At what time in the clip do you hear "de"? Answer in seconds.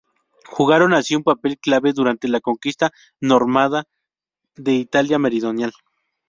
4.55-4.73